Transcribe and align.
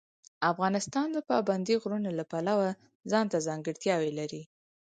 افغانستان 0.51 1.07
د 1.13 1.17
پابندي 1.29 1.75
غرونو 1.81 2.09
له 2.19 2.23
پلوه 2.31 2.67
ځانته 3.11 3.37
ځانګړتیاوې 3.47 4.11
لري. 4.19 4.41